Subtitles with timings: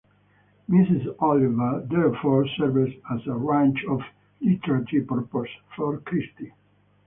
[0.67, 2.91] Mrs Oliver therefore serves
[3.27, 4.01] a range of
[4.39, 6.53] literary purposes for Christie.